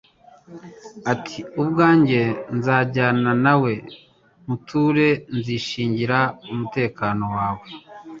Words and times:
ati: 1.13 1.39
"Ubwanjye 1.61 2.21
nzajyana 2.57 3.31
nawe 3.43 3.71
nkunthure'." 4.43 5.09
Nzishingira 5.37 6.19
umutekano 6.51 7.23
wawe. 7.35 7.67